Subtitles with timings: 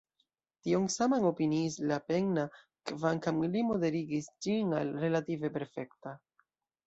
[0.67, 2.45] Tion saman opiniis Lapenna,
[2.91, 6.15] kvankam li moderigis ĝin al “relative perfekta”.